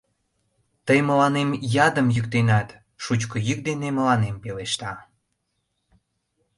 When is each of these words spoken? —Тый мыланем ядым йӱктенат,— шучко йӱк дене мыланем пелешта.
—Тый 0.85 0.99
мыланем 1.07 1.49
ядым 1.87 2.07
йӱктенат,— 2.15 2.69
шучко 3.03 3.35
йӱк 3.47 3.59
дене 3.67 3.87
мыланем 3.97 4.35
пелешта. 4.43 4.91